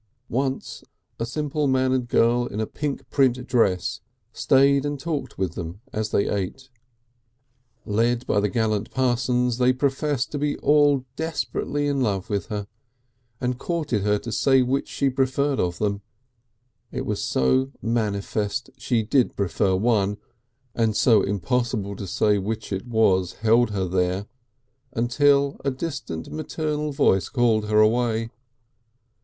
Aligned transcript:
Once 0.29 0.83
a 1.19 1.27
simple 1.27 1.67
mannered 1.67 2.09
girl 2.09 2.47
in 2.47 2.59
a 2.59 2.65
pink 2.65 3.07
print 3.11 3.45
dress 3.45 4.01
stayed 4.33 4.83
and 4.83 4.99
talked 4.99 5.37
with 5.37 5.53
them 5.53 5.79
as 5.93 6.09
they 6.09 6.27
ate; 6.27 6.71
led 7.85 8.25
by 8.25 8.39
the 8.39 8.49
gallant 8.49 8.89
Parsons 8.89 9.59
they 9.59 9.71
professed 9.71 10.31
to 10.31 10.39
be 10.39 10.57
all 10.57 11.05
desperately 11.15 11.87
in 11.87 12.01
love 12.01 12.31
with 12.31 12.47
her, 12.47 12.65
and 13.39 13.59
courted 13.59 14.01
her 14.01 14.17
to 14.17 14.31
say 14.31 14.63
which 14.63 14.87
she 14.87 15.07
preferred 15.07 15.59
of 15.59 15.77
them, 15.77 16.01
it 16.91 17.05
was 17.05 17.21
so 17.21 17.69
manifest 17.79 18.71
she 18.79 19.03
did 19.03 19.35
prefer 19.35 19.75
one 19.75 20.17
and 20.73 20.97
so 20.97 21.21
impossible 21.21 21.95
to 21.95 22.07
say 22.07 22.39
which 22.39 22.73
it 22.73 22.87
was 22.87 23.33
held 23.33 23.69
her 23.69 23.85
there, 23.87 24.25
until 24.93 25.61
a 25.63 25.69
distant 25.69 26.31
maternal 26.31 26.91
voice 26.91 27.29
called 27.29 27.65
her 27.69 27.79
away. 27.81 28.31